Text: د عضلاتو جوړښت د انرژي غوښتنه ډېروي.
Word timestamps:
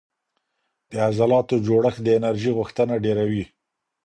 د 0.89 0.91
عضلاتو 1.07 1.55
جوړښت 1.65 1.99
د 2.03 2.07
انرژي 2.19 2.51
غوښتنه 2.57 2.93
ډېروي. 3.03 3.43